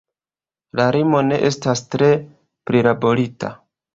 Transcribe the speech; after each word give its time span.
La 0.79 0.85
rimo 0.95 1.19
ne 1.27 1.37
estas 1.51 1.85
tre 1.95 2.09
prilaborita. 2.71 3.55